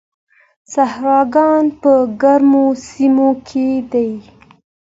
صحراګان 0.73 1.63
په 1.81 1.91
ګرمو 2.21 2.65
سیمو 2.87 3.29
کې 3.47 3.67
دي. 3.91 4.09